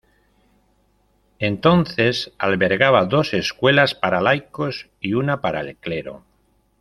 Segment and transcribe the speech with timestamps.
[1.37, 6.25] Entonces, albergaba dos escuelas para laicos y una para el clero.